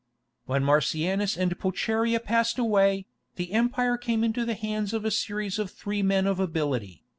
When 0.47 0.63
Marcianus 0.63 1.37
and 1.37 1.59
Pulcheria 1.59 2.19
passed 2.19 2.57
away, 2.57 3.05
the 3.35 3.51
empire 3.51 3.97
came 3.97 4.23
into 4.23 4.45
the 4.45 4.55
hands 4.55 4.93
of 4.95 5.05
a 5.05 5.11
series 5.11 5.59
of 5.59 5.69
three 5.69 6.01
men 6.01 6.25
of 6.25 6.39
ability. 6.39 7.03